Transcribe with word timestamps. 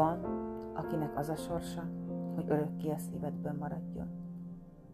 Van, 0.00 0.24
akinek 0.74 1.18
az 1.18 1.28
a 1.28 1.36
sorsa, 1.36 1.82
hogy 2.34 2.44
örökké 2.48 2.90
a 2.90 2.98
szívedből 2.98 3.52
maradjon, 3.58 4.08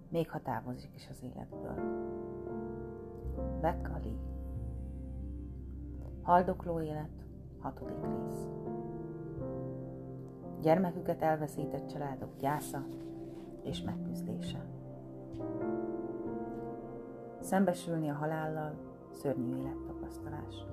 még 0.09 0.31
ha 0.31 0.41
távozik 0.43 0.91
is 0.95 1.09
az 1.11 1.23
életből. 1.23 1.75
Becca 3.61 3.99
Lee 4.03 4.19
Haldokló 6.23 6.81
élet, 6.81 7.25
hatodik 7.61 7.97
rész. 8.03 8.47
Gyermeküket 10.61 11.23
elveszített 11.23 11.87
családok 11.87 12.37
gyásza 12.39 12.85
és 13.63 13.83
megküzdése. 13.83 14.65
Szembesülni 17.41 18.09
a 18.09 18.15
halállal 18.15 18.75
szörnyű 19.11 19.57
élettapasztalás. 19.57 20.67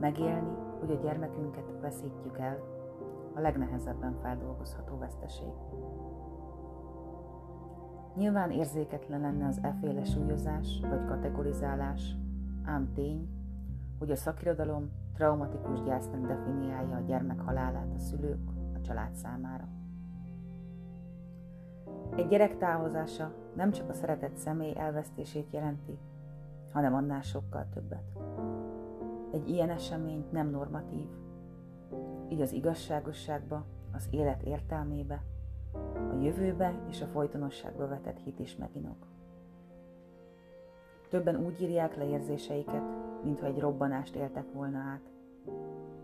Megélni, 0.00 0.56
hogy 0.80 0.90
a 0.90 1.00
gyermekünket 1.00 1.80
veszítjük 1.80 2.38
el, 2.38 2.73
a 3.34 3.40
legnehezebben 3.40 4.16
feldolgozható 4.22 4.98
veszteség. 4.98 5.52
Nyilván 8.16 8.50
érzéketlen 8.50 9.20
lenne 9.20 9.46
az 9.46 9.58
eféle 9.62 10.04
súlyozás 10.04 10.80
vagy 10.88 11.04
kategorizálás, 11.04 12.16
ám 12.64 12.92
tény, 12.92 13.28
hogy 13.98 14.10
a 14.10 14.16
szakirodalom 14.16 14.90
traumatikus 15.14 15.82
gyásznak 15.82 16.26
definiálja 16.26 16.96
a 16.96 17.00
gyermek 17.06 17.40
halálát 17.40 17.92
a 17.94 17.98
szülők, 17.98 18.50
a 18.74 18.80
család 18.80 19.14
számára. 19.14 19.68
Egy 22.16 22.28
gyerek 22.28 22.56
távozása 22.56 23.34
nem 23.54 23.70
csak 23.70 23.88
a 23.88 23.92
szeretett 23.92 24.36
személy 24.36 24.76
elvesztését 24.76 25.50
jelenti, 25.50 25.98
hanem 26.72 26.94
annál 26.94 27.22
sokkal 27.22 27.66
többet. 27.72 28.18
Egy 29.32 29.48
ilyen 29.48 29.70
esemény 29.70 30.24
nem 30.30 30.50
normatív, 30.50 31.08
így 32.28 32.40
az 32.40 32.52
igazságosságba, 32.52 33.64
az 33.92 34.08
élet 34.10 34.42
értelmébe, 34.42 35.22
a 36.10 36.14
jövőbe 36.22 36.74
és 36.88 37.00
a 37.00 37.06
folytonosságba 37.06 37.88
vetett 37.88 38.18
hit 38.18 38.38
is 38.38 38.56
meginog. 38.56 38.96
Többen 41.08 41.36
úgy 41.36 41.62
írják 41.62 41.96
le 41.96 42.08
érzéseiket, 42.08 42.82
mintha 43.22 43.46
egy 43.46 43.58
robbanást 43.58 44.14
éltek 44.14 44.52
volna 44.52 44.78
át, 44.78 45.12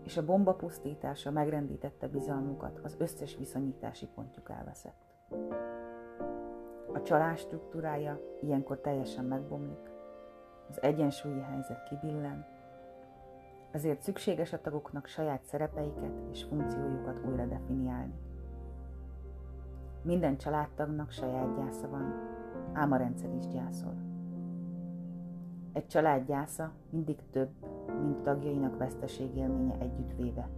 és 0.03 0.17
a 0.17 0.25
bomba 0.25 0.53
pusztítása 0.53 1.31
megrendítette 1.31 2.07
bizalmukat, 2.07 2.79
az 2.83 2.95
összes 2.97 3.37
viszonyítási 3.37 4.07
pontjuk 4.15 4.49
elveszett. 4.49 5.01
A 6.93 7.01
csalás 7.01 7.39
struktúrája 7.39 8.19
ilyenkor 8.41 8.79
teljesen 8.79 9.25
megbomlik, 9.25 9.89
az 10.69 10.81
egyensúlyi 10.81 11.39
helyzet 11.39 11.83
kibillen, 11.83 12.45
ezért 13.71 14.01
szükséges 14.01 14.53
a 14.53 14.61
tagoknak 14.61 15.07
saját 15.07 15.43
szerepeiket 15.43 16.13
és 16.31 16.43
funkciójukat 16.43 17.21
újra 17.25 17.45
definiálni. 17.45 18.13
Minden 20.01 20.37
családtagnak 20.37 21.11
saját 21.11 21.55
gyásza 21.55 21.89
van, 21.89 22.13
ám 22.73 22.91
a 22.91 22.97
rendszer 22.97 23.33
is 23.33 23.47
gyászol. 23.47 23.93
Egy 25.73 25.87
család 25.87 26.25
gyásza 26.25 26.71
mindig 26.89 27.17
több, 27.31 27.49
mint 28.01 28.21
tagjainak 28.21 28.77
veszteségélménye 28.77 29.75
együttvéve. 29.79 30.49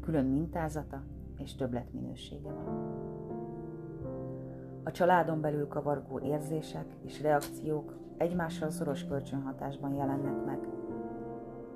Külön 0.00 0.26
mintázata 0.26 1.02
és 1.38 1.54
többletminősége 1.54 2.52
van. 2.52 3.02
A 4.82 4.90
családon 4.90 5.40
belül 5.40 5.68
kavargó 5.68 6.20
érzések 6.20 6.86
és 7.02 7.20
reakciók 7.20 7.96
egymással 8.16 8.70
szoros 8.70 9.06
kölcsönhatásban 9.06 9.94
jelennek 9.94 10.44
meg, 10.44 10.58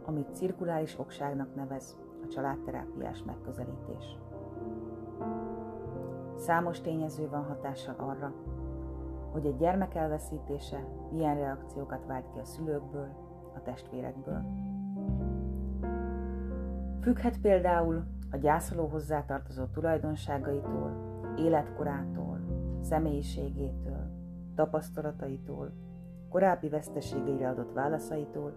amit 0.08 0.34
cirkuláris 0.34 0.98
okságnak 0.98 1.54
nevez 1.54 1.96
a 2.24 2.28
családterápiás 2.28 3.22
megközelítés. 3.22 4.18
Számos 6.36 6.80
tényező 6.80 7.28
van 7.28 7.44
hatással 7.44 7.94
arra, 7.98 8.32
hogy 9.32 9.46
egy 9.46 9.56
gyermek 9.56 9.94
elveszítése 9.94 10.84
milyen 11.10 11.34
reakciókat 11.34 12.06
vált 12.06 12.24
ki 12.32 12.38
a 12.38 12.44
szülőkből, 12.44 13.08
a 13.54 13.62
testvérekből. 13.62 14.44
Függhet 17.00 17.40
például 17.40 18.04
a 18.30 18.36
gyászoló 18.36 18.86
hozzátartozó 18.86 19.64
tulajdonságaitól, 19.64 21.20
életkorától, 21.38 22.40
személyiségétől, 22.80 24.10
tapasztalataitól, 24.54 25.72
korábbi 26.28 26.68
veszteségeire 26.68 27.48
adott 27.48 27.72
válaszaitól, 27.72 28.52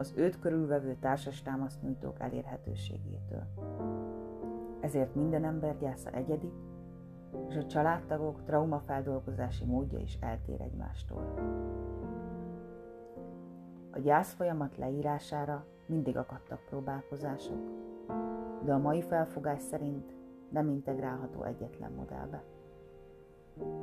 az 0.00 0.12
őt 0.16 0.38
körülvevő 0.38 0.96
társas 1.00 1.42
támasznyújtók 1.42 2.20
elérhetőségétől. 2.20 3.42
Ezért 4.80 5.14
minden 5.14 5.44
ember 5.44 5.78
gyásza 5.78 6.10
egyedi, 6.10 6.52
és 7.48 7.56
a 7.56 7.66
családtagok 7.66 8.44
traumafeldolgozási 8.44 9.64
módja 9.64 9.98
is 9.98 10.18
eltér 10.20 10.60
egymástól. 10.60 11.34
A 13.90 13.98
gyász 13.98 14.32
folyamat 14.32 14.76
leírására 14.76 15.66
mindig 15.86 16.16
akadtak 16.16 16.64
próbálkozások, 16.68 17.60
de 18.64 18.72
a 18.72 18.78
mai 18.78 19.02
felfogás 19.02 19.60
szerint 19.60 20.14
nem 20.48 20.68
integrálható 20.68 21.42
egyetlen 21.42 21.92
modellbe. 21.92 22.42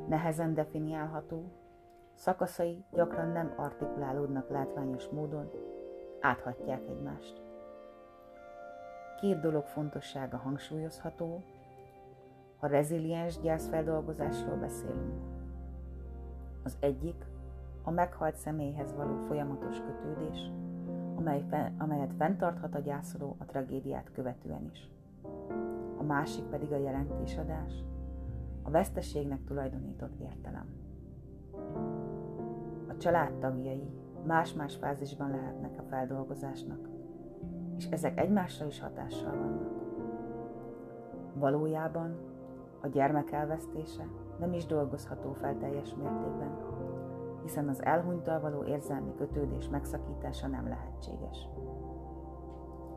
Nehezen 0.08 0.54
definiálható, 0.54 1.52
szakaszai 2.14 2.84
gyakran 2.92 3.30
nem 3.30 3.54
artikulálódnak 3.58 4.50
látványos 4.50 5.08
módon, 5.10 5.50
áthatják 6.20 6.82
egymást. 6.90 7.42
Két 9.20 9.40
dolog 9.40 9.66
fontossága 9.66 10.38
hangsúlyozható, 10.38 11.44
ha 12.60 12.68
reziliens 12.68 13.40
gyászfeldolgozásról 13.40 14.56
beszélünk. 14.56 15.22
Az 16.64 16.78
egyik 16.80 17.26
a 17.84 17.92
meghalt 17.92 18.36
személyhez 18.36 18.96
való 18.96 19.16
folyamatos 19.28 19.82
kötődés, 19.82 20.52
amely, 21.16 21.44
amelyet 21.78 22.14
fenntarthat 22.18 22.76
a 22.76 22.80
gyászoló 22.80 23.36
a 23.40 23.46
tragédiát 23.46 24.12
követően 24.12 24.70
is. 24.72 24.90
A 25.98 26.04
másik 26.04 26.44
pedig 26.44 26.72
a 26.72 26.78
jelentésadás, 26.78 27.74
a 28.64 28.70
veszteségnek 28.70 29.44
tulajdonított 29.44 30.20
értelem. 30.20 30.66
A 32.88 32.98
család 32.98 33.34
tagjai 33.34 33.90
más-más 34.26 34.76
fázisban 34.76 35.30
lehetnek 35.30 35.80
a 35.80 35.84
feldolgozásnak, 35.90 36.90
és 37.78 37.86
ezek 37.90 38.20
egymásra 38.20 38.66
is 38.66 38.80
hatással 38.80 39.38
vannak. 39.38 39.86
Valójában 41.34 42.16
a 42.82 42.88
gyermek 42.88 43.32
elvesztése 43.32 44.08
nem 44.40 44.54
is 44.54 44.66
dolgozható 44.66 45.34
fel 45.34 45.58
teljes 45.58 45.96
mértékben, 45.96 46.58
hiszen 47.42 47.68
az 47.68 47.84
elhunytal 47.84 48.40
való 48.40 48.64
érzelmi 48.64 49.16
kötődés 49.18 49.70
megszakítása 49.70 50.48
nem 50.48 50.68
lehetséges. 50.68 51.48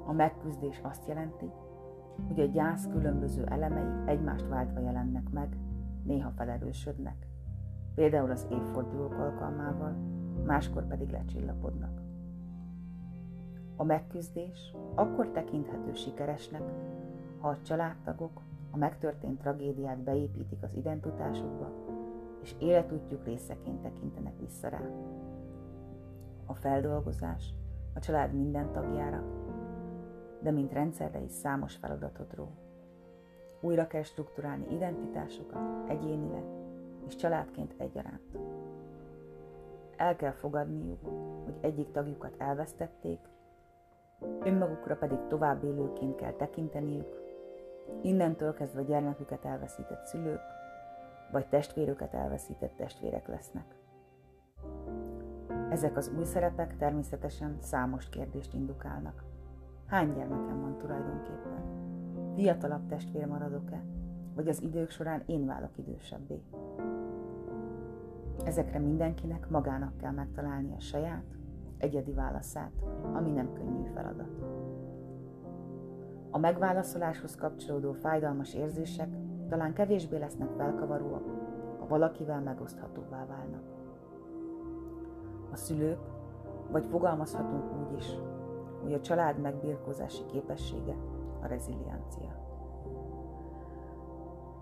A 0.07 0.13
megküzdés 0.13 0.81
azt 0.83 1.09
jelenti, 1.09 1.51
hogy 2.27 2.41
a 2.41 2.45
gyász 2.45 2.89
különböző 2.93 3.45
elemei 3.45 4.07
egymást 4.07 4.49
váltva 4.49 4.81
jelennek 4.81 5.31
meg, 5.31 5.57
néha 6.05 6.31
felerősödnek, 6.31 7.27
például 7.95 8.31
az 8.31 8.47
évfordulók 8.51 9.13
alkalmával, 9.13 9.97
máskor 10.45 10.87
pedig 10.87 11.11
lecsillapodnak. 11.11 12.01
A 13.77 13.85
megküzdés 13.85 14.75
akkor 14.95 15.29
tekinthető 15.29 15.95
sikeresnek, 15.95 16.63
ha 17.41 17.49
a 17.49 17.63
családtagok 17.63 18.41
a 18.71 18.77
megtörtént 18.77 19.39
tragédiát 19.39 19.99
beépítik 19.99 20.63
az 20.63 20.75
identitásukba, 20.75 21.73
és 22.43 22.55
életútjuk 22.59 23.25
részeként 23.25 23.83
tekintenek 23.83 24.39
vissza 24.39 24.69
rá. 24.69 24.83
A 26.47 26.55
feldolgozás 26.55 27.55
a 27.95 27.99
család 28.01 28.35
minden 28.35 28.73
tagjára, 28.73 29.25
de 30.43 30.51
mint 30.51 30.73
rendszerre 30.73 31.21
is 31.21 31.31
számos 31.31 31.77
feladatot 31.77 32.35
ró. 32.35 32.49
Újra 33.61 33.87
kell 33.87 34.03
strukturálni 34.03 34.75
identitásokat 34.75 35.91
egyénileg 35.91 36.45
és 37.07 37.17
családként 37.17 37.75
egyaránt. 37.79 38.39
El 40.01 40.17
kell 40.17 40.33
fogadniuk, 40.33 41.05
hogy 41.45 41.55
egyik 41.61 41.91
tagjukat 41.91 42.35
elvesztették, 42.39 43.19
önmagukra 44.43 44.97
pedig 44.97 45.19
tovább 45.29 45.65
élőként 45.65 46.15
kell 46.17 46.33
tekinteniük, 46.33 47.21
innentől 48.03 48.55
kezdve 48.55 48.83
gyermeküket 48.83 49.45
elveszített 49.45 50.07
szülők, 50.07 50.41
vagy 51.33 51.49
testvérüket 51.49 52.15
elveszített 52.15 52.77
testvérek 52.77 53.29
lesznek. 53.29 53.65
Ezek 55.71 55.97
az 55.97 56.13
új 56.19 56.25
szerepek 56.25 56.77
természetesen 56.77 57.57
számos 57.61 58.09
kérdést 58.09 58.55
indukálnak. 58.55 59.25
Hány 59.87 60.15
gyermekem 60.15 60.61
van 60.61 60.79
tulajdonképpen? 60.79 61.63
Fiatalabb 62.35 62.87
testvér 62.87 63.27
maradok-e? 63.27 63.83
Vagy 64.35 64.49
az 64.49 64.63
idők 64.63 64.91
során 64.91 65.23
én 65.27 65.47
válok 65.47 65.79
idősebbé? 65.79 66.43
Ezekre 68.45 68.79
mindenkinek 68.79 69.49
magának 69.49 69.97
kell 69.97 70.13
megtalálni 70.13 70.75
a 70.77 70.81
saját, 70.81 71.25
egyedi 71.79 72.13
válaszát, 72.13 72.73
ami 73.13 73.31
nem 73.31 73.53
könnyű 73.53 73.85
feladat. 73.95 74.45
A 76.31 76.39
megválaszoláshoz 76.39 77.35
kapcsolódó 77.35 77.93
fájdalmas 77.93 78.55
érzések 78.55 79.09
talán 79.49 79.73
kevésbé 79.73 80.17
lesznek 80.17 80.51
felkavaróak, 80.57 81.25
ha 81.79 81.87
valakivel 81.87 82.41
megoszthatóvá 82.41 83.27
válnak. 83.27 83.63
A 85.53 85.57
szülők, 85.57 86.01
vagy 86.71 86.87
fogalmazhatunk 86.87 87.65
úgy 87.81 87.97
is, 87.97 88.07
hogy 88.83 88.93
a 88.93 89.01
család 89.01 89.41
megbírkozási 89.41 90.25
képessége 90.27 90.97
a 91.43 91.47
reziliencia. 91.47 92.50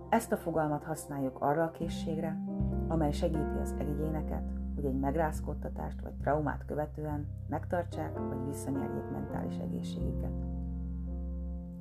Ezt 0.09 0.33
a 0.33 0.37
fogalmat 0.37 0.85
használjuk 0.85 1.41
arra 1.41 1.63
a 1.63 1.71
készségre, 1.71 2.39
amely 2.87 3.13
segíti 3.13 3.59
az 3.61 3.75
egyéneket, 3.79 4.51
hogy 4.75 4.85
egy 4.85 4.99
megrázkódtatást 4.99 6.01
vagy 6.01 6.15
traumát 6.15 6.65
követően 6.67 7.27
megtartsák 7.49 8.19
vagy 8.19 8.47
visszanyerjék 8.47 9.11
mentális 9.13 9.57
egészségüket. 9.57 10.33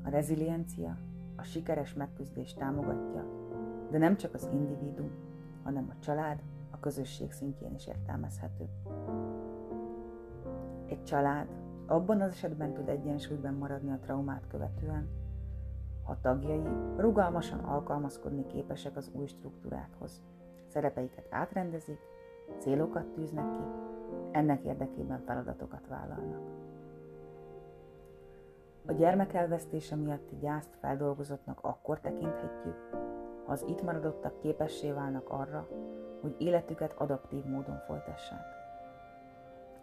A 0.04 0.10
reziliencia 0.10 0.98
a 1.36 1.44
sikeres 1.44 1.94
megküzdést 1.94 2.58
támogatja, 2.58 3.26
de 3.92 3.98
nem 3.98 4.18
csak 4.18 4.34
az 4.34 4.50
individuum, 4.54 5.12
hanem 5.64 5.88
a 5.90 6.00
család, 6.00 6.42
a 6.72 6.80
közösség 6.80 7.32
szintjén 7.32 7.74
is 7.74 7.88
értelmezhető. 7.88 8.66
Egy 10.88 11.04
család 11.04 11.48
abban 11.86 12.22
az 12.22 12.32
esetben 12.32 12.74
tud 12.74 12.90
egyensúlyban 12.90 13.54
maradni 13.54 13.92
a 13.92 14.00
traumát 14.00 14.48
követően, 14.48 15.08
ha 16.08 16.18
tagjai 16.22 16.62
rugalmasan 16.98 17.60
alkalmazkodni 17.60 18.46
képesek 18.46 18.96
az 18.96 19.12
új 19.14 19.26
struktúrákhoz, 19.26 20.22
szerepeiket 20.68 21.28
átrendezik, 21.30 22.00
célokat 22.58 23.06
tűznek 23.06 23.52
ki, 23.52 23.64
ennek 24.32 24.64
érdekében 24.64 25.22
feladatokat 25.26 25.88
vállalnak. 25.88 26.42
A 28.86 28.92
gyermek 28.92 29.34
elvesztése 29.34 29.96
miatti 29.96 30.36
gyászt 30.40 30.76
feldolgozottnak 30.80 31.60
akkor 31.62 32.00
tekinthetjük, 32.00 32.90
ha 33.46 33.52
az 33.52 33.66
itt 33.68 33.82
maradottak 33.82 34.40
képessé 34.40 34.92
válnak 34.92 35.30
arra, 35.30 35.68
hogy 36.22 36.36
életüket 36.38 36.94
adaptív 36.98 37.44
módon 37.44 37.78
folytassák. 37.88 38.46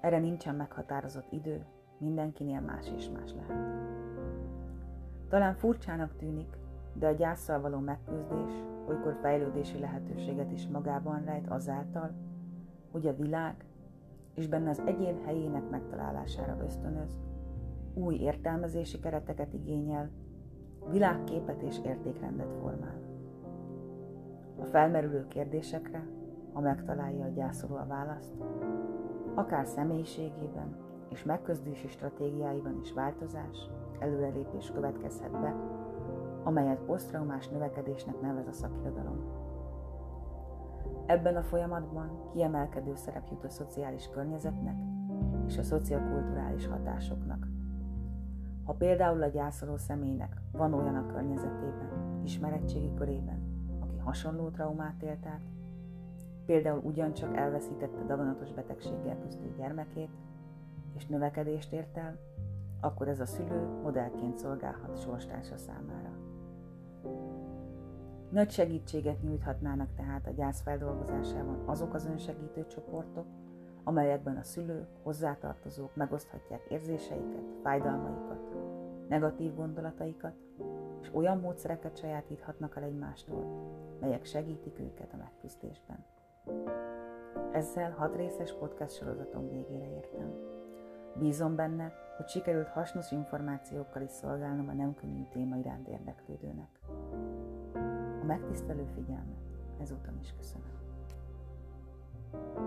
Erre 0.01 0.19
nincsen 0.19 0.55
meghatározott 0.55 1.33
idő, 1.33 1.65
mindenkinél 1.99 2.61
más 2.61 2.91
és 2.97 3.09
más 3.09 3.33
lehet. 3.33 4.04
Talán 5.29 5.55
furcsának 5.55 6.17
tűnik, 6.17 6.57
de 6.93 7.07
a 7.07 7.13
gyászsal 7.13 7.61
való 7.61 7.79
megküzdés 7.79 8.53
olykor 8.89 9.19
fejlődési 9.21 9.79
lehetőséget 9.79 10.53
is 10.53 10.67
magában 10.67 11.25
rejt 11.25 11.49
azáltal, 11.49 12.11
hogy 12.91 13.07
a 13.07 13.17
világ 13.17 13.55
és 14.35 14.47
benne 14.47 14.71
az 14.71 14.83
egyén 14.85 15.25
helyének 15.25 15.71
megtalálására 15.71 16.57
ösztönöz, 16.65 17.19
új 17.95 18.15
értelmezési 18.15 19.01
kereteket 19.01 19.53
igényel, 19.53 20.11
világképet 20.91 21.63
és 21.63 21.81
értékrendet 21.85 22.53
formál. 22.61 23.01
A 24.61 24.65
felmerülő 24.65 25.27
kérdésekre, 25.29 26.07
ha 26.53 26.61
megtalálja 26.61 27.25
a 27.25 27.33
gyászoló 27.35 27.77
a 27.77 27.87
választ, 27.87 28.35
akár 29.35 29.67
személyiségében 29.67 30.77
és 31.09 31.25
megközdési 31.25 31.89
stratégiáiban 31.89 32.79
is 32.83 32.93
változás, 32.93 33.71
előrelépés 34.01 34.71
következhet 34.75 35.41
be, 35.41 35.55
amelyet 36.43 36.79
posztraumás 36.79 37.49
növekedésnek 37.49 38.21
nevez 38.21 38.47
a 38.47 38.53
szakirodalom. 38.53 39.43
Ebben 41.07 41.37
a 41.37 41.43
folyamatban 41.43 42.31
kiemelkedő 42.33 42.95
szerep 42.95 43.29
jut 43.31 43.45
a 43.45 43.49
szociális 43.49 44.09
környezetnek 44.09 44.77
és 45.47 45.59
a 45.59 45.63
szociokulturális 45.63 46.67
hatásoknak. 46.67 47.47
Ha 48.65 48.73
például 48.73 49.23
a 49.23 49.29
gyászoló 49.29 49.77
személynek 49.77 50.37
van 50.53 50.75
olyan 50.75 50.97
a 50.97 51.07
környezetében, 51.07 52.21
ismeretségi 52.25 52.95
körében, 52.95 53.43
aki 53.81 53.99
hasonló 53.99 54.49
traumát 54.49 55.03
élt 55.03 55.27
át, 55.27 55.43
például 56.47 56.81
ugyancsak 56.85 57.37
elveszítette 57.37 58.05
daganatos 58.07 58.53
betegséggel 58.53 59.19
küzdő 59.19 59.55
gyermekét, 59.57 60.11
és 60.97 61.07
növekedést 61.07 61.73
ért 61.73 61.97
el, 61.97 62.19
akkor 62.85 63.09
ez 63.09 63.21
a 63.21 63.27
szülő 63.27 63.81
modellként 63.83 64.39
szolgálhat 64.39 65.01
sorstársa 65.01 65.57
számára. 65.57 66.11
Nagy 68.31 68.51
segítséget 68.51 69.23
nyújthatnának 69.23 69.95
tehát 69.97 70.27
a 70.27 70.31
gyász 70.31 70.63
feldolgozásában 70.63 71.63
azok 71.65 71.95
az 71.95 72.07
önsegítő 72.07 72.67
csoportok, 72.67 73.27
amelyekben 73.85 74.37
a 74.37 74.43
szülők, 74.43 74.89
hozzátartozók 75.03 75.97
megoszthatják 75.97 76.67
érzéseiket, 76.69 77.53
fájdalmaikat, 77.63 78.55
negatív 79.09 79.55
gondolataikat, 79.55 80.35
és 81.01 81.11
olyan 81.13 81.39
módszereket 81.39 81.97
sajátíthatnak 81.97 82.77
el 82.77 82.83
egymástól, 82.83 83.45
melyek 84.01 84.25
segítik 84.25 84.79
őket 84.79 85.13
a 85.13 85.17
megküzdésben. 85.17 86.05
Ezzel 87.53 87.91
hat 87.91 88.17
részes 88.17 88.53
podcast 88.53 88.97
sorozatom 88.97 89.49
végére 89.49 89.91
értem. 89.91 90.33
Bízom 91.19 91.55
benne, 91.57 91.93
hogy 92.17 92.29
sikerült 92.29 92.69
hasznos 92.69 93.11
információkkal 93.11 94.03
is 94.03 94.11
szolgálnom 94.11 94.69
a 94.69 94.73
nem 94.73 94.95
könnyű 94.95 95.23
téma 95.33 95.57
iránt 95.57 95.89
érdeklődőnek. 95.89 96.69
A 98.23 98.25
megtisztelő 98.25 98.87
figyelmet 98.95 99.45
ezúton 99.81 100.19
is 100.21 100.35
köszönöm. 100.39 100.73
thank 102.33 102.59
you 102.59 102.64